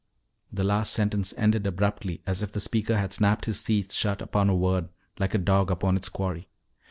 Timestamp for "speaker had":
2.59-3.13